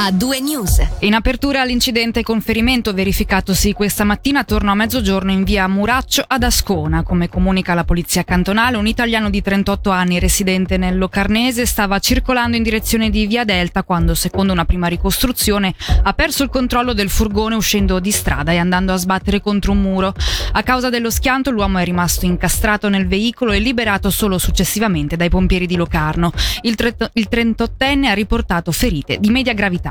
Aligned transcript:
a 0.00 0.12
due 0.12 0.38
news. 0.38 0.80
In 1.00 1.14
apertura 1.14 1.60
all'incidente 1.60 2.22
con 2.22 2.40
ferimento 2.40 2.94
verificatosi 2.94 3.72
questa 3.72 4.04
mattina 4.04 4.40
attorno 4.40 4.70
a 4.70 4.76
mezzogiorno 4.76 5.32
in 5.32 5.42
via 5.42 5.66
Muraccio 5.66 6.22
ad 6.24 6.44
Ascona. 6.44 7.02
Come 7.02 7.28
comunica 7.28 7.74
la 7.74 7.82
polizia 7.82 8.22
cantonale, 8.22 8.76
un 8.76 8.86
italiano 8.86 9.28
di 9.28 9.42
38 9.42 9.90
anni 9.90 10.20
residente 10.20 10.76
nel 10.76 10.96
Locarnese 10.96 11.66
stava 11.66 11.98
circolando 11.98 12.56
in 12.56 12.62
direzione 12.62 13.10
di 13.10 13.26
via 13.26 13.44
Delta 13.44 13.82
quando, 13.82 14.14
secondo 14.14 14.52
una 14.52 14.64
prima 14.64 14.86
ricostruzione, 14.86 15.74
ha 16.04 16.12
perso 16.12 16.44
il 16.44 16.50
controllo 16.50 16.92
del 16.92 17.10
furgone 17.10 17.56
uscendo 17.56 17.98
di 17.98 18.12
strada 18.12 18.52
e 18.52 18.58
andando 18.58 18.92
a 18.92 18.96
sbattere 18.96 19.40
contro 19.40 19.72
un 19.72 19.80
muro. 19.80 20.14
A 20.52 20.62
causa 20.62 20.90
dello 20.90 21.10
schianto 21.10 21.50
l'uomo 21.50 21.78
è 21.78 21.84
rimasto 21.84 22.24
incastrato 22.24 22.88
nel 22.88 23.08
veicolo 23.08 23.50
e 23.50 23.58
liberato 23.58 24.10
solo 24.10 24.38
successivamente 24.38 25.16
dai 25.16 25.28
pompieri 25.28 25.66
di 25.66 25.74
Locarno. 25.74 26.30
Il, 26.60 26.76
tre- 26.76 26.94
il 27.14 27.26
38enne 27.28 28.04
ha 28.04 28.14
riportato 28.14 28.70
ferite 28.70 29.18
di 29.18 29.30
media 29.30 29.54
gravità. 29.54 29.87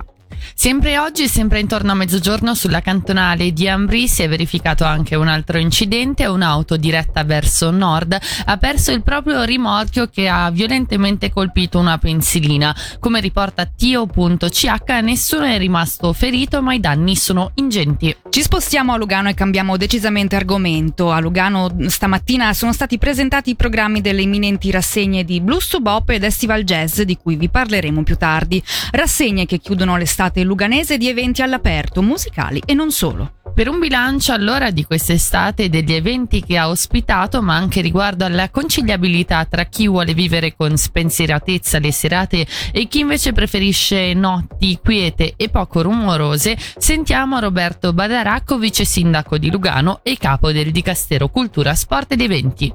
Sempre 0.54 0.98
oggi, 0.98 1.28
sempre 1.28 1.60
intorno 1.60 1.92
a 1.92 1.96
mezzogiorno, 1.96 2.56
sulla 2.56 2.82
cantonale 2.82 3.54
di 3.54 3.68
Ambri 3.68 4.08
si 4.08 4.24
è 4.24 4.30
verificato 4.30 4.86
anche 4.86 5.16
un 5.16 5.28
altro 5.28 5.60
incidente. 5.60 6.26
Un'auto 6.26 6.78
diretta 6.78 7.24
verso 7.24 7.70
nord 7.70 8.18
ha 8.46 8.58
perso 8.58 8.92
il 8.92 9.04
proprio 9.04 9.44
rimorchio 9.44 10.08
che 10.08 10.28
ha 10.28 10.50
violentemente 10.50 11.32
colpito 11.32 11.80
una 11.80 11.98
pensilina. 11.98 12.76
Come 13.00 13.20
riporta 13.20 13.66
Tio.ch, 13.66 14.90
nessuno 15.02 15.44
è 15.44 15.58
rimasto 15.58 16.12
ferito, 16.14 16.62
ma 16.62 16.74
i 16.74 16.80
danni 16.80 17.16
sono 17.16 17.52
ingenti. 17.56 18.16
Ci 18.38 18.44
spostiamo 18.44 18.94
a 18.94 18.98
Lugano 18.98 19.30
e 19.30 19.34
cambiamo 19.34 19.78
decisamente 19.78 20.36
argomento. 20.36 21.12
A 21.12 21.20
Lugano 21.20 21.76
stamattina 21.88 22.54
sono 22.54 22.72
stati 22.72 23.00
presentati 23.00 23.50
i 23.50 23.56
programmi 23.56 24.00
delle 24.00 24.22
imminenti 24.22 24.70
rassegne 24.70 25.24
di 25.24 25.42
Blues 25.42 25.70
to 25.70 25.80
Bop 25.80 26.12
ed 26.12 26.24
Estival 26.24 26.62
Jazz, 26.62 27.02
di 27.02 27.18
cui 27.18 27.36
vi 27.36 27.50
parleremo 27.50 28.04
più 28.04 28.16
tardi. 28.16 28.62
Rassegne 28.92 29.48
che 29.48 29.58
chiudono 29.58 29.98
l'estate 29.98 30.44
luganese 30.44 31.00
di 31.00 31.10
eventi 31.10 31.42
all'aperto, 31.42 32.04
musicali 32.04 32.62
e 32.64 32.76
non 32.76 32.92
solo. 32.92 33.37
Per 33.58 33.68
un 33.68 33.80
bilancio 33.80 34.34
allora 34.34 34.70
di 34.70 34.84
quest'estate 34.84 35.68
degli 35.68 35.92
eventi 35.92 36.44
che 36.44 36.60
ha 36.60 36.70
ospitato, 36.70 37.42
ma 37.42 37.56
anche 37.56 37.82
riguardo 37.82 38.24
alla 38.24 38.52
conciliabilità 38.52 39.46
tra 39.46 39.64
chi 39.64 39.88
vuole 39.88 40.14
vivere 40.14 40.56
con 40.56 40.78
spensieratezza 40.78 41.80
le 41.80 41.92
serate 41.92 42.46
e 42.72 42.88
chi 42.88 43.00
invece 43.00 43.34
preferisce 43.34 44.14
notti 44.14 44.78
quiete 44.80 45.34
e 45.36 45.50
poco 45.50 45.82
rumorose, 45.82 46.56
sentiamo 46.78 47.40
Roberto 47.40 47.94
Badaracco, 47.94 48.60
vice 48.60 48.86
sindaco 48.86 49.40
di 49.40 49.50
Lugano 49.50 50.02
e 50.04 50.18
capo 50.20 50.52
del 50.52 50.70
Dicastero 50.70 51.30
Cultura, 51.30 51.74
Sport 51.74 52.12
ed 52.12 52.22
Eventi. 52.22 52.72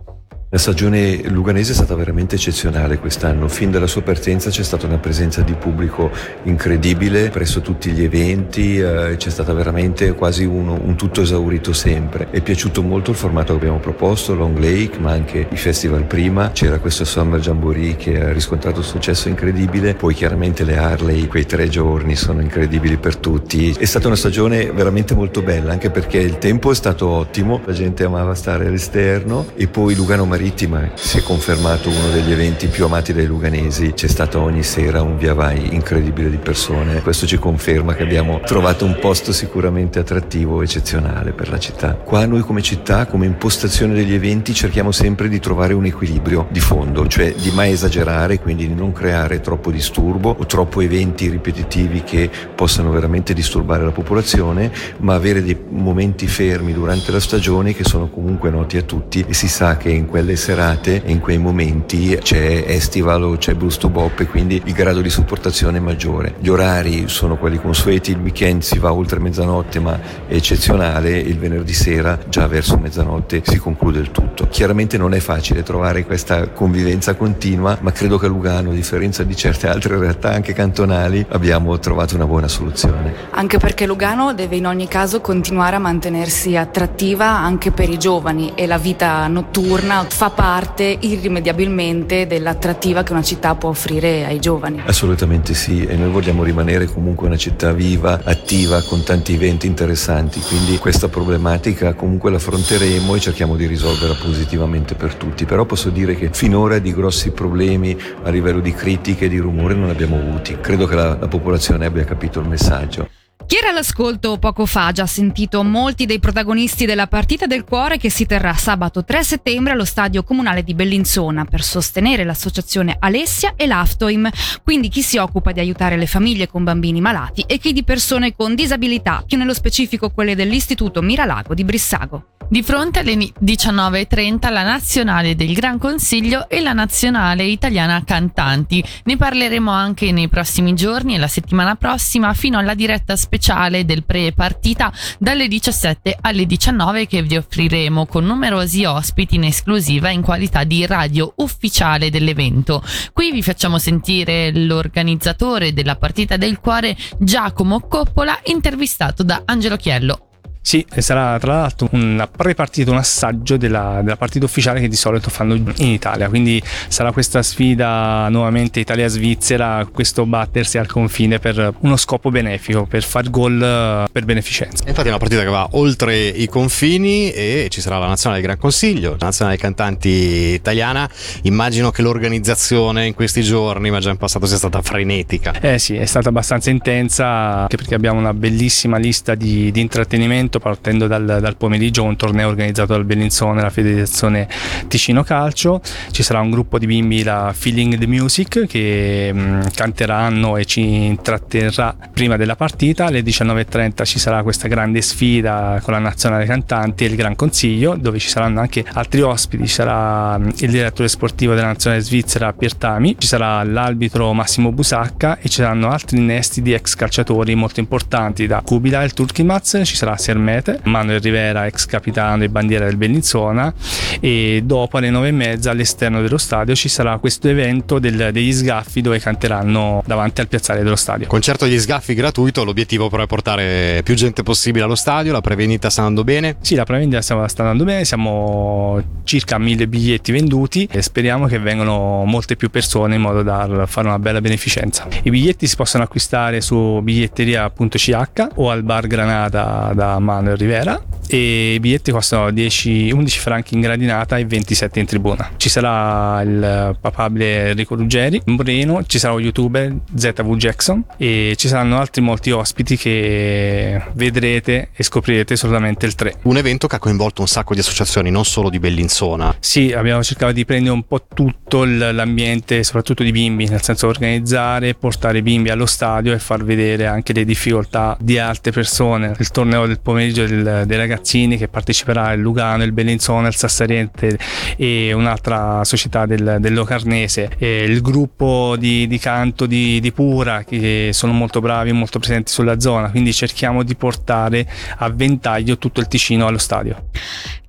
La 0.55 0.59
stagione 0.59 1.19
luganese 1.31 1.73
è 1.73 1.75
stata 1.75 1.95
veramente 1.95 2.35
eccezionale 2.35 2.99
quest'anno, 2.99 3.49
fin 3.49 3.71
dalla 3.71 3.87
sua 3.87 4.03
partenza 4.03 4.51
c'è 4.51 4.63
stata 4.63 4.85
una 4.85 4.99
presenza 4.99 5.41
di 5.41 5.55
pubblico 5.55 6.11
incredibile 6.43 7.31
presso 7.31 7.63
tutti 7.63 7.91
gli 7.91 8.05
eventi, 8.05 8.77
eh, 8.79 9.15
c'è 9.17 9.31
stata 9.31 9.55
veramente 9.55 10.13
quasi 10.13 10.45
un, 10.45 10.69
un, 10.69 10.95
tutto 10.95 11.23
esaurito 11.23 11.73
sempre. 11.73 12.29
È 12.29 12.43
piaciuto 12.43 12.83
molto 12.83 13.13
il 13.13 13.17
formato 13.17 13.55
che 13.55 13.61
abbiamo 13.61 13.79
proposto, 13.79 14.35
Long 14.35 14.59
Lake, 14.59 14.99
ma 14.99 15.13
anche 15.13 15.47
i 15.51 15.57
festival 15.57 16.05
prima, 16.05 16.51
c'era 16.51 16.79
questo 16.81 17.07
Summer 17.07 17.41
Jamboree 17.41 17.97
che 17.97 18.21
ha 18.21 18.31
riscontrato 18.31 18.81
un 18.81 18.85
successo 18.85 19.31
incredibile, 19.31 19.95
poi 19.95 20.13
chiaramente 20.13 20.65
le 20.65 20.77
Harley, 20.77 21.29
quei 21.29 21.47
tre 21.47 21.71
giorni 21.71 22.15
sono 22.15 22.43
incredibili 22.43 22.99
per 22.99 23.17
tutti. 23.17 23.73
È 23.73 23.87
stata 23.87 24.07
una 24.07 24.17
stagione 24.17 24.71
veramente 24.71 25.15
molto 25.15 25.41
bella, 25.41 25.73
anche 25.73 25.89
perché 25.89 26.19
il 26.19 26.37
tempo 26.37 26.71
è 26.71 26.75
stato 26.75 27.09
ottimo, 27.09 27.63
la 27.65 27.73
gente 27.73 28.05
amava 28.05 28.35
stare 28.35 28.67
all'esterno 28.67 29.47
e 29.55 29.67
poi 29.67 29.95
Lugano 29.95 30.27
Marino 30.27 30.41
Marittima. 30.43 30.91
Si 30.95 31.19
è 31.19 31.23
confermato 31.23 31.89
uno 31.89 32.11
degli 32.11 32.33
eventi 32.33 32.67
più 32.67 32.85
amati 32.85 33.13
dai 33.13 33.27
luganesi, 33.27 33.93
c'è 33.93 34.09
stato 34.09 34.41
ogni 34.41 34.65
sera 34.65 35.01
un 35.01 35.17
via 35.17 35.35
vai 35.35 35.73
incredibile 35.73 36.29
di 36.31 36.37
persone, 36.37 37.01
questo 37.01 37.27
ci 37.27 37.39
conferma 37.39 37.95
che 37.95 38.03
abbiamo 38.03 38.41
trovato 38.41 38.85
un 38.85 38.99
posto 39.01 39.33
sicuramente 39.33 40.01
attrattivo 40.01 40.61
eccezionale 40.61 41.31
per 41.31 41.49
la 41.49 41.61
città. 41.61 41.95
Qua 41.95 42.27
noi 42.27 42.41
come 42.41 42.61
città, 42.61 43.07
come 43.07 43.27
impostazione 43.27 43.95
degli 43.95 44.15
eventi 44.15 44.53
cerchiamo 44.53 44.91
sempre 44.91 45.29
di 45.29 45.39
trovare 45.39 45.75
un 45.75 45.85
equilibrio 45.85 46.49
di 46.51 46.59
fondo, 46.59 47.07
cioè 47.07 47.33
di 47.35 47.53
mai 47.53 47.71
esagerare, 47.71 48.41
quindi 48.41 48.67
di 48.67 48.75
non 48.75 48.91
creare 48.91 49.41
troppo 49.41 49.71
disturbo 49.71 50.35
o 50.37 50.45
troppo 50.47 50.81
eventi 50.81 51.29
ripetitivi 51.29 52.03
che 52.03 52.29
possano 52.53 52.91
veramente 52.91 53.33
disturbare 53.33 53.85
la 53.85 53.93
popolazione, 53.93 54.73
ma 54.99 55.15
avere 55.15 55.41
dei 55.41 55.57
momenti 55.69 56.27
fermi 56.27 56.73
durante 56.73 57.13
la 57.13 57.21
stagione 57.21 57.75
che 57.75 57.85
sono 57.85 58.09
comunque 58.09 58.51
noti 58.51 58.77
a 58.77 58.83
tutti 58.83 59.25
e 59.29 59.35
si 59.35 59.47
sa 59.47 59.77
che 59.77 59.91
in 59.91 60.07
quelle 60.07 60.31
quelle 60.33 60.37
serate 60.37 61.03
in 61.07 61.21
quei 61.21 61.39
momenti 61.39 62.19
c'è 62.21 62.65
Estival 62.67 63.23
o 63.25 63.37
c'è 63.37 63.55
Blues 63.55 63.77
to 63.77 63.89
Bop 63.89 64.21
e 64.21 64.27
quindi 64.27 64.61
il 64.65 64.73
grado 64.73 65.01
di 65.01 65.11
supportazione 65.11 65.79
è 65.79 65.81
maggiore. 65.81 66.35
Gli 66.39 66.49
orari 66.49 67.09
sono 67.09 67.37
quelli 67.37 67.59
consueti, 67.59 68.13
il 68.13 68.19
weekend 68.19 68.63
si 68.63 68.79
va 68.79 68.93
oltre 68.93 69.19
mezzanotte 69.19 69.79
ma 69.81 69.99
è 70.27 70.35
eccezionale, 70.35 71.19
il 71.19 71.39
venerdì 71.39 71.73
sera 71.73 72.19
già 72.29 72.47
verso 72.47 72.77
mezzanotte 72.79 73.43
si 73.45 73.59
conclude 73.59 73.99
il 73.99 74.11
tutto. 74.11 74.47
Chiaramente 74.49 74.97
non 74.97 75.15
è 75.15 75.21
facile 75.21 75.63
trovare 75.63 76.05
questa 76.05 76.49
convivenza 76.49 77.15
continua 77.15 77.79
ma 77.81 77.93
credo 77.93 78.19
che 78.19 78.27
a 78.27 78.29
Lugano, 78.29 78.71
a 78.71 78.75
differenza 78.75 79.23
di 79.25 79.37
certe 79.37 79.69
altre 79.69 79.99
realtà 79.99 80.31
anche 80.31 80.53
cantonali, 80.53 81.25
abbiamo 81.31 81.79
trovato 81.79 82.15
una 82.15 82.27
buona 82.27 82.49
soluzione. 82.49 83.15
Anche 83.31 83.59
perché 83.59 83.87
Lugano 83.87 84.33
deve 84.33 84.57
in 84.57 84.67
ogni 84.67 84.89
caso 84.89 85.21
continuare 85.21 85.77
a 85.77 85.81
mantenersi 85.81 86.57
attrattiva 86.57 87.27
anche 87.27 87.71
per 87.71 87.91
i 87.91 87.99
giovani 87.99 88.53
e 88.55 88.67
la 88.67 88.79
vita 88.79 89.27
notturna 89.27 90.05
fa 90.23 90.31
parte 90.31 90.99
irrimediabilmente 91.01 92.29
dell'attrattiva 92.29 93.03
che 93.03 93.11
una 93.11 93.25
città 93.25 93.57
può 93.57 93.71
offrire 93.71 94.25
ai 94.25 94.39
giovani. 94.39 94.81
Assolutamente 94.87 95.53
sì, 95.53 95.85
e 95.85 95.97
noi 95.97 96.11
vogliamo 96.11 96.45
rimanere 96.45 96.87
comunque 96.87 97.27
una 97.27 97.37
città 97.37 97.73
viva, 97.73 98.21
attiva, 98.23 98.81
con 98.85 99.03
tanti 99.03 99.35
eventi 99.35 99.67
interessanti, 99.67 100.39
quindi 100.39 100.79
questa 100.79 101.09
problematica 101.09 101.95
comunque 101.95 102.31
l'affronteremo 102.31 103.17
e 103.17 103.19
cerchiamo 103.19 103.57
di 103.57 103.67
risolverla 103.67 104.15
positivamente 104.15 104.95
per 104.95 105.17
tutti, 105.17 105.45
però 105.45 105.65
posso 105.65 105.91
dire 105.91 106.15
che 106.15 106.29
finora 106.31 106.79
di 106.79 106.95
grossi 106.95 107.33
problemi 107.33 107.99
a 108.23 108.31
livello 108.31 108.61
di 108.61 108.73
critiche 108.73 109.25
e 109.25 109.29
di 109.29 109.39
rumore 109.39 109.75
non 109.75 109.91
abbiamo 109.91 110.15
avuti, 110.15 110.57
credo 110.61 110.87
che 110.87 110.95
la, 110.95 111.17
la 111.19 111.27
popolazione 111.27 111.85
abbia 111.85 112.05
capito 112.05 112.39
il 112.39 112.47
messaggio. 112.47 113.09
Chi 113.53 113.59
era 113.59 113.69
all'ascolto 113.69 114.39
poco 114.39 114.65
fa 114.65 114.87
ha 114.87 114.93
già 114.93 115.05
sentito 115.05 115.63
molti 115.63 116.07
dei 116.07 116.19
protagonisti 116.19 116.87
della 116.87 117.07
partita 117.07 117.45
del 117.45 117.65
cuore 117.65 117.99
che 117.99 118.09
si 118.09 118.25
terrà 118.25 118.55
sabato 118.55 119.05
3 119.05 119.23
settembre 119.23 119.75
allo 119.75 119.85
stadio 119.85 120.25
comunale 120.25 120.65
di 120.65 120.73
Bellinzona 120.73 121.45
per 121.45 121.63
sostenere 121.63 122.25
l'associazione 122.25 122.97
Alessia 122.99 123.53
e 123.55 123.67
l'Aftoim, 123.67 124.27
quindi 124.63 124.89
chi 124.89 125.03
si 125.03 125.19
occupa 125.19 125.53
di 125.53 125.61
aiutare 125.61 125.99
le 125.99 126.07
famiglie 126.07 126.49
con 126.49 126.65
bambini 126.65 127.03
malati 127.03 127.45
e 127.47 127.59
chi 127.59 127.75
di 127.75 127.85
persone 127.85 128.35
con 128.35 128.55
disabilità, 128.55 129.23
più 129.27 129.37
nello 129.37 129.53
specifico 129.53 130.09
quelle 130.09 130.35
dell'Istituto 130.35 131.03
Miralago 131.03 131.53
di 131.53 131.65
Brissago. 131.65 132.29
Di 132.49 132.63
fronte 132.63 132.99
alle 132.99 133.15
19.30 133.15 134.53
la 134.53 134.63
nazionale 134.63 135.35
del 135.35 135.55
Gran 135.55 135.79
Consiglio 135.79 136.51
e 136.51 136.61
la 136.61 136.75
nazionale 136.75 137.45
italiana 137.45 138.03
cantanti. 138.05 138.85
Ne 139.05 139.17
parleremo 139.17 139.71
anche 139.71 140.13
nei 140.13 140.29
prossimi 140.29 140.75
giorni 140.75 141.15
e 141.15 141.19
la 141.19 141.29
settimana 141.29 141.77
prossima 141.77 142.35
fino 142.35 142.59
alla 142.59 142.75
diretta 142.75 143.17
speciale 143.17 143.41
del 143.85 144.05
pre-partita 144.05 144.93
dalle 145.19 145.49
17 145.49 146.17
alle 146.21 146.47
19 146.47 147.07
che 147.09 147.23
vi 147.23 147.37
offriremo 147.37 148.07
con 148.07 148.25
numerosi 148.25 148.85
ospiti 148.85 149.35
in 149.35 149.45
esclusiva 149.45 150.11
in 150.11 150.23
qualità 150.23 150.63
di 150.63 150.87
radio 150.87 151.33
ufficiale 151.37 152.09
dell'evento. 152.09 152.85
Qui 153.13 153.33
vi 153.33 153.43
facciamo 153.43 153.79
sentire 153.79 154.53
l'organizzatore 154.55 155.73
della 155.73 155.97
partita 155.97 156.37
del 156.37 156.61
cuore 156.61 156.97
Giacomo 157.19 157.81
Coppola 157.81 158.39
intervistato 158.45 159.25
da 159.25 159.43
Angelo 159.45 159.77
Chiello. 159.77 160.32
Sì, 160.65 160.87
sarà 160.99 161.39
tra 161.41 161.55
l'altro 161.55 161.89
una 161.91 162.29
pre-partita, 162.29 162.91
un 162.91 162.97
assaggio 162.97 163.57
della, 163.57 164.01
della, 164.03 164.17
partita 164.17 164.45
ufficiale 164.45 164.81
che 164.81 164.89
di 164.89 164.97
solito 164.97 165.29
fanno 165.29 165.55
in 165.55 165.89
Italia, 165.89 166.29
quindi 166.29 166.63
sarà 166.89 167.11
questa 167.11 167.43
sfida 167.43 168.29
nuovamente 168.29 168.79
Italia-Svizzera, 168.79 169.87
questo 169.93 170.25
battersi 170.25 170.79
al 170.79 170.87
confine 170.87 171.41
per 171.41 171.75
uno 171.81 171.97
scopo 171.97 172.31
benefico, 172.31 172.87
per 172.87 173.03
far 173.03 173.29
gol 173.29 173.61
eh, 173.61 174.09
per 174.11 174.25
beneficenza. 174.25 174.85
Infatti 174.87 175.09
è 175.09 175.11
una 175.11 175.19
partita 175.19 175.43
che 175.43 175.49
va 175.49 175.69
oltre 175.73 176.29
i 176.29 176.47
confini 176.47 177.31
e 177.33 177.67
ci 177.69 177.81
sarà 177.81 177.99
la 177.99 178.07
nazionale 178.07 178.41
del 178.41 178.51
Gran 178.51 178.61
Consiglio, 178.61 179.11
la 179.19 179.27
nazionale 179.27 179.57
dei 179.57 179.65
cantanti 179.65 180.09
italiana, 180.09 181.11
immagino 181.43 181.91
che 181.91 182.03
l'organizzazione 182.03 183.05
in 183.05 183.15
questi 183.15 183.43
giorni, 183.43 183.91
ma 183.91 183.99
già 183.99 184.11
in 184.11 184.17
passato, 184.17 184.47
sia 184.47 184.57
stata 184.57 184.81
frenetica. 184.81 185.53
Eh 185.61 185.79
sì, 185.81 185.97
è 185.97 186.07
stata 186.07 186.29
abbastanza 186.29 186.71
intensa, 186.71 187.27
anche 187.63 187.77
perché 187.77 187.95
abbiamo 187.95 188.21
una 188.21 188.33
bellissima 188.33 188.97
lista 188.97 189.35
di, 189.35 189.71
di 189.73 189.81
intrattenimento 189.81 190.52
appunto 190.53 190.59
partendo 190.59 191.07
dal, 191.07 191.39
dal 191.41 191.57
pomeriggio 191.57 192.03
un 192.03 192.17
torneo 192.17 192.49
organizzato 192.49 192.93
dal 192.93 193.05
Bellinzone, 193.05 193.63
la 193.63 193.71
federazione 193.71 194.47
Ticino 194.89 195.23
Calcio. 195.23 195.81
Ci 196.11 196.23
sarà 196.23 196.41
un 196.41 196.51
gruppo 196.51 196.79
di 196.79 196.87
bimbi, 196.87 197.23
la 197.23 197.53
Feeling 197.55 197.97
the 197.97 198.07
Music, 198.07 198.67
che 198.67 199.31
mh, 199.33 199.41
mm, 199.41 199.61
canteranno 199.75 200.57
e 200.57 200.65
ci 200.65 200.81
intratterrà 200.81 201.97
prima 202.13 202.37
della 202.37 202.57
partita. 202.57 203.07
Alle 203.07 203.23
19.30 203.23 204.05
ci 204.05 204.19
sarà 204.19 204.43
questa 204.43 204.69
grande 204.69 205.01
sfida 205.01 205.81
con 205.83 205.95
la 205.95 206.01
nazionale 206.01 206.45
cantanti 206.45 207.05
e 207.05 207.09
il 207.09 207.17
Gran 207.17 207.37
Consiglio, 207.37 207.97
dove 207.97 208.19
ci 208.19 208.29
saranno 208.29 208.61
anche 208.61 208.85
altri 208.93 209.23
ospiti. 209.23 209.67
Ci 209.67 209.75
sarà 209.75 210.39
mm, 210.39 210.49
il 210.59 210.71
direttore 210.71 211.09
sportivo 211.09 211.55
della 211.55 211.69
nazionale 211.69 212.03
svizzera 212.03 212.53
Piertami, 212.53 213.17
ci 213.19 213.27
sarà 213.27 213.63
l'arbitro 213.63 214.33
Massimo 214.33 214.73
Busacca 214.73 215.39
e 215.39 215.49
ci 215.49 215.57
saranno 215.63 215.91
altri 215.91 216.19
innesti 216.19 216.61
di 216.61 216.73
ex 216.73 216.95
calciatori 216.95 217.55
molto 217.55 217.81
importanti 217.81 218.47
da 218.47 218.63
Kubila 218.65 219.03
il 219.03 219.13
Turkimaz, 219.13 219.81
ci 219.85 219.97
sarà 219.97 220.17
Sermete, 220.43 220.81
Manuel 220.85 221.21
Rivera, 221.21 221.67
ex 221.67 221.87
capitano 221.87 222.43
e 222.43 222.49
bandiera 222.49 222.87
del 222.87 222.97
Bellinzona 222.97 223.73
e 224.19 224.63
dopo 224.65 224.97
alle 224.97 225.09
nove 225.09 225.29
e 225.29 225.31
mezza 225.31 225.71
all'esterno 225.71 226.21
dello 226.21 226.37
stadio 226.37 226.75
ci 226.75 226.89
sarà 226.89 227.19
questo 227.19 227.49
evento 227.49 228.01
del, 228.01 228.31
degli 228.33 228.53
sgaffi 228.53 229.01
dove 229.01 229.21
canteranno 229.21 230.03
davanti 230.05 230.41
al 230.41 230.49
piazzale 230.49 230.83
dello 230.83 230.97
stadio. 230.97 231.29
Concerto 231.29 231.65
degli 231.65 231.79
sgaffi 231.79 232.15
gratuito, 232.15 232.65
l'obiettivo 232.65 233.09
però 233.09 233.23
è 233.23 233.27
portare 233.27 234.01
più 234.03 234.17
gente 234.17 234.43
possibile 234.43 234.85
allo 234.85 234.97
stadio, 234.97 235.31
la 235.31 235.41
prevendita 235.41 235.89
sta 235.91 236.01
andando 236.01 236.25
bene? 236.25 236.57
Sì, 236.61 236.75
la 236.75 236.85
prevendita 236.85 237.23
sta 237.23 237.47
andando 237.59 237.85
bene, 237.85 238.05
siamo 238.05 239.01
circa 239.23 239.59
mille 239.59 239.87
biglietti 239.87 240.33
venduti 240.33 240.89
e 240.91 241.03
speriamo 241.03 241.47
che 241.47 241.61
vengano 241.61 242.25
molte 242.25 242.57
più 242.57 242.69
persone 242.69 243.15
in 243.15 243.21
modo 243.21 243.45
da 243.45 243.87
fare 243.87 244.09
una 244.09 244.19
bella 244.19 244.41
beneficenza. 244.41 245.07
I 245.23 245.31
biglietti 245.31 245.69
si 245.69 245.77
possono 245.77 246.03
acquistare 246.03 246.61
su 246.61 246.99
biglietteria.ch 247.01 248.49
o 248.57 248.71
al 248.71 248.83
bar 248.83 249.07
Granata 249.07 249.93
da 249.95 250.19
Manuel 250.33 250.57
Rivera 250.57 250.99
e 251.37 251.75
i 251.75 251.81
biglietti 251.81 252.11
costano 252.11 252.51
10, 252.51 253.11
11 253.11 253.39
franchi 253.39 253.75
in 253.75 253.81
gradinata 253.81 254.37
e 254.37 254.45
27 254.45 255.01
in 255.01 255.07
tribuna. 255.07 255.51
Ci 255.57 255.69
sarà 255.71 256.43
il 256.43 256.97
papabile 257.01 257.71
Enrico 257.71 257.95
Ruggeri, 257.95 258.43
Moreno, 258.47 259.03
ci 259.07 259.19
sarà 259.19 259.33
un 259.33 259.41
youtuber 259.41 259.95
ZV 260.15 260.57
Jackson 260.57 261.03
e 261.17 261.55
ci 261.57 261.69
saranno 261.69 261.99
altri 261.99 262.21
molti 262.21 262.51
ospiti 262.51 262.97
che 262.97 264.03
vedrete 264.13 264.91
e 264.95 265.03
scoprirete 265.03 265.57
solamente 265.57 266.05
il 266.05 266.15
3. 266.15 266.35
Un 266.43 266.59
evento 266.59 266.87
che 266.87 266.97
ha 266.97 266.99
coinvolto 266.99 267.41
un 267.41 267.49
sacco 267.49 267.73
di 267.73 267.81
associazioni, 267.81 268.31
non 268.31 268.45
solo 268.45 268.69
di 268.69 268.79
Bellinzona. 268.79 269.57
Sì, 269.59 269.93
abbiamo 269.93 270.23
cercato 270.23 270.53
di 270.53 270.67
prendere 270.67 270.95
un 270.95 271.07
po' 271.07 271.25
tutto 271.33 271.85
l'ambiente, 271.85 272.83
soprattutto 272.85 273.23
di 273.23 273.33
bimbi, 273.33 273.67
nel 273.69 273.83
senso 273.83 274.07
organizzare, 274.07 274.95
portare 274.95 275.39
i 275.39 275.43
bimbi 275.43 275.71
allo 275.71 275.87
stadio 275.87 276.35
e 276.35 276.39
far 276.39 276.63
vedere 276.63 277.07
anche 277.07 277.33
le 277.33 277.45
difficoltà 277.45 278.17
di 278.21 278.39
altre 278.39 278.71
persone. 278.71 279.35
Il 279.39 279.51
torneo 279.51 279.87
del 279.87 280.01
pomeriggio 280.01 280.45
del, 280.45 280.85
dei 280.87 280.97
ragazzi 280.97 281.22
ragazzini 281.23 281.57
che 281.57 281.69
parteciperà 281.69 282.33
il 282.33 282.41
Lugano, 282.41 282.83
il 282.83 282.93
Bellinzona, 282.93 283.47
il 283.47 283.55
Sassariente 283.55 284.37
e 284.77 285.13
un'altra 285.13 285.85
società 285.85 286.27
del, 286.27 286.59
del 286.59 286.75
Locarnese, 286.75 287.51
e 287.57 287.85
il 287.85 288.01
gruppo 288.03 288.77
di, 288.77 289.07
di 289.07 289.19
canto 289.19 289.67
di, 289.67 290.01
di, 290.01 290.13
Pura 290.13 290.65
che 290.65 291.11
sono 291.13 291.33
molto 291.33 291.61
bravi 291.61 291.91
e 291.91 291.93
molto 291.93 292.19
presenti 292.19 292.51
sulla 292.51 292.79
zona, 292.81 293.11
quindi 293.11 293.33
cerchiamo 293.33 293.83
di 293.83 293.95
portare 293.95 294.69
a 294.99 295.09
ventaglio 295.09 295.79
tutto 295.79 296.01
il 296.01 296.09
Ticino 296.09 296.47
allo 296.47 296.59
stadio. 296.59 297.09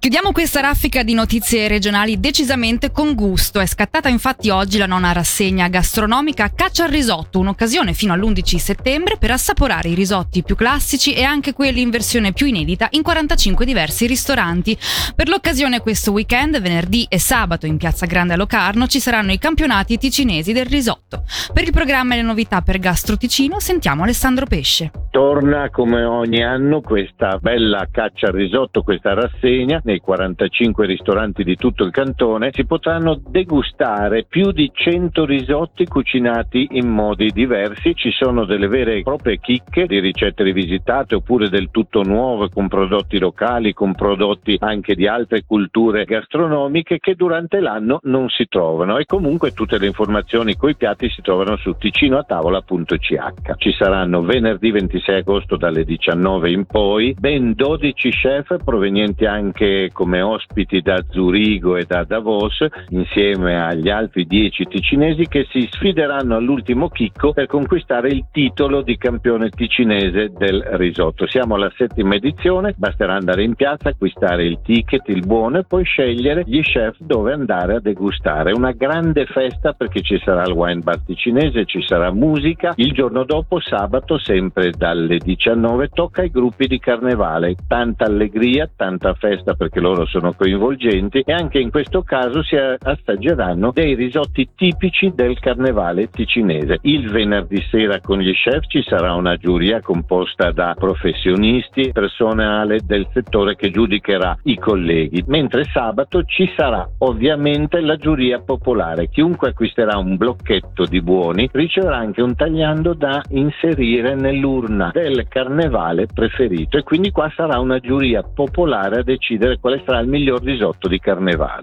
Chiudiamo 0.03 0.33
questa 0.33 0.59
raffica 0.59 1.01
di 1.01 1.13
notizie 1.13 1.69
regionali 1.69 2.19
decisamente 2.19 2.91
con 2.91 3.15
gusto. 3.15 3.61
È 3.61 3.65
scattata 3.65 4.09
infatti 4.09 4.49
oggi 4.49 4.77
la 4.77 4.85
nona 4.85 5.13
rassegna 5.13 5.69
gastronomica 5.69 6.51
Caccia 6.53 6.83
al 6.83 6.89
risotto, 6.89 7.39
un'occasione 7.39 7.93
fino 7.93 8.11
all'11 8.11 8.57
settembre 8.57 9.15
per 9.17 9.31
assaporare 9.31 9.87
i 9.87 9.93
risotti 9.93 10.43
più 10.43 10.57
classici 10.57 11.13
e 11.13 11.23
anche 11.23 11.53
quelli 11.53 11.79
in 11.79 11.89
versione 11.89 12.33
più 12.33 12.47
inedita 12.47 12.89
in 12.91 13.01
45 13.01 13.63
diversi 13.63 14.05
ristoranti. 14.05 14.77
Per 15.15 15.29
l'occasione 15.29 15.79
questo 15.79 16.11
weekend, 16.11 16.59
venerdì 16.59 17.05
e 17.07 17.17
sabato 17.17 17.65
in 17.65 17.77
Piazza 17.77 18.05
Grande 18.05 18.33
a 18.33 18.35
Locarno 18.35 18.87
ci 18.87 18.99
saranno 18.99 19.31
i 19.31 19.37
campionati 19.37 19.97
ticinesi 19.97 20.51
del 20.51 20.65
risotto. 20.65 21.23
Per 21.53 21.63
il 21.63 21.71
programma 21.71 22.15
e 22.15 22.17
le 22.17 22.23
novità 22.23 22.59
per 22.61 22.77
Gastro 22.77 23.15
Ticino 23.15 23.61
sentiamo 23.61 24.03
Alessandro 24.03 24.47
Pesce. 24.47 24.91
Torna 25.11 25.69
come 25.69 26.03
ogni 26.03 26.43
anno 26.43 26.81
questa 26.81 27.37
bella 27.37 27.87
caccia 27.89 28.27
al 28.27 28.33
risotto, 28.33 28.81
questa 28.81 29.13
rassegna 29.13 29.79
nei 29.93 29.99
45 29.99 30.87
ristoranti 30.87 31.43
di 31.43 31.55
tutto 31.55 31.83
il 31.83 31.91
cantone 31.91 32.49
si 32.51 32.65
potranno 32.65 33.21
degustare 33.27 34.25
più 34.27 34.51
di 34.51 34.71
100 34.73 35.25
risotti 35.25 35.85
cucinati 35.85 36.69
in 36.71 36.87
modi 36.87 37.29
diversi. 37.31 37.93
Ci 37.93 38.11
sono 38.11 38.45
delle 38.45 38.67
vere 38.67 38.95
e 38.95 39.03
proprie 39.03 39.39
chicche 39.39 39.85
di 39.85 39.99
ricette 39.99 40.43
rivisitate 40.43 41.15
oppure 41.15 41.49
del 41.49 41.69
tutto 41.69 42.01
nuove 42.01 42.49
con 42.49 42.67
prodotti 42.67 43.19
locali, 43.19 43.73
con 43.73 43.93
prodotti 43.93 44.57
anche 44.59 44.95
di 44.95 45.07
altre 45.07 45.43
culture 45.45 46.05
gastronomiche 46.05 46.97
che 46.99 47.13
durante 47.13 47.59
l'anno 47.59 47.99
non 48.03 48.29
si 48.29 48.47
trovano 48.47 48.97
e 48.97 49.05
comunque 49.05 49.51
tutte 49.51 49.77
le 49.77 49.85
informazioni 49.85 50.55
coi 50.55 50.75
piatti 50.75 51.09
si 51.09 51.21
trovano 51.21 51.55
su 51.57 51.75
ticinoatavola.ch. 51.77 53.57
Ci 53.57 53.71
saranno 53.73 54.21
venerdì 54.23 54.71
26 54.71 55.15
agosto 55.17 55.55
dalle 55.55 55.83
19 55.83 56.49
in 56.49 56.65
poi 56.65 57.15
ben 57.17 57.53
12 57.53 58.09
chef 58.09 58.57
provenienti 58.63 59.25
anche 59.25 59.82
come 59.91 60.21
ospiti 60.21 60.81
da 60.81 61.03
Zurigo 61.09 61.75
e 61.77 61.85
da 61.85 62.03
Davos 62.03 62.65
insieme 62.89 63.61
agli 63.61 63.89
altri 63.89 64.25
dieci 64.25 64.65
ticinesi 64.65 65.27
che 65.27 65.47
si 65.49 65.67
sfideranno 65.69 66.35
all'ultimo 66.35 66.89
chicco 66.89 67.33
per 67.33 67.47
conquistare 67.47 68.09
il 68.09 68.25
titolo 68.31 68.81
di 68.81 68.97
campione 68.97 69.49
ticinese 69.49 70.31
del 70.37 70.61
risotto. 70.73 71.27
Siamo 71.27 71.55
alla 71.55 71.71
settima 71.75 72.15
edizione, 72.15 72.73
basterà 72.77 73.15
andare 73.15 73.43
in 73.43 73.55
piazza, 73.55 73.89
acquistare 73.89 74.45
il 74.45 74.59
ticket, 74.63 75.07
il 75.09 75.25
buono 75.25 75.59
e 75.59 75.63
poi 75.63 75.83
scegliere 75.83 76.43
gli 76.45 76.61
chef 76.61 76.97
dove 76.99 77.33
andare 77.33 77.75
a 77.75 77.79
degustare. 77.79 78.51
Una 78.51 78.71
grande 78.71 79.25
festa 79.25 79.73
perché 79.73 80.01
ci 80.01 80.19
sarà 80.23 80.43
il 80.43 80.53
wine 80.53 80.81
bar 80.81 80.99
ticinese, 81.05 81.65
ci 81.65 81.81
sarà 81.81 82.11
musica. 82.11 82.73
Il 82.75 82.93
giorno 82.93 83.23
dopo, 83.23 83.59
sabato, 83.59 84.17
sempre 84.17 84.71
dalle 84.71 85.17
19, 85.17 85.89
tocca 85.89 86.21
ai 86.21 86.31
gruppi 86.31 86.67
di 86.67 86.79
carnevale. 86.79 87.55
Tanta 87.67 88.05
allegria, 88.05 88.69
tanta 88.75 89.13
festa 89.13 89.53
perché 89.73 89.79
loro 89.79 90.05
sono 90.05 90.33
coinvolgenti 90.33 91.23
e 91.25 91.33
anche 91.33 91.57
in 91.57 91.71
questo 91.71 92.03
caso 92.03 92.43
si 92.43 92.55
assaggeranno 92.55 93.71
dei 93.73 93.95
risotti 93.95 94.49
tipici 94.55 95.11
del 95.15 95.39
carnevale 95.39 96.09
ticinese. 96.09 96.77
Il 96.83 97.09
venerdì 97.09 97.59
sera 97.71 97.99
con 97.99 98.19
gli 98.19 98.31
chef 98.33 98.67
ci 98.67 98.83
sarà 98.83 99.13
una 99.13 99.35
giuria 99.35 99.81
composta 99.81 100.51
da 100.51 100.75
professionisti, 100.77 101.91
personale 101.91 102.81
del 102.85 103.07
settore 103.11 103.55
che 103.55 103.71
giudicherà 103.71 104.37
i 104.43 104.57
colleghi, 104.57 105.23
mentre 105.27 105.63
sabato 105.63 106.23
ci 106.23 106.51
sarà 106.55 106.87
ovviamente 106.99 107.81
la 107.81 107.95
giuria 107.95 108.39
popolare. 108.39 109.09
Chiunque 109.09 109.49
acquisterà 109.49 109.97
un 109.97 110.17
blocchetto 110.17 110.85
di 110.85 111.01
buoni 111.01 111.49
riceverà 111.51 111.97
anche 111.97 112.21
un 112.21 112.35
tagliando 112.35 112.93
da 112.93 113.21
inserire 113.29 114.13
nell'urna 114.13 114.91
del 114.93 115.25
carnevale 115.27 116.05
preferito 116.13 116.77
e 116.77 116.83
quindi 116.83 117.09
qua 117.11 117.31
sarà 117.35 117.59
una 117.59 117.79
giuria 117.79 118.21
popolare 118.21 118.99
a 118.99 119.03
decidere 119.03 119.57
quale 119.63 119.81
sarà 119.85 119.99
il 119.99 120.09
miglior 120.09 120.43
risotto 120.43 120.89
di 120.89 120.99
carnevale. 120.99 121.61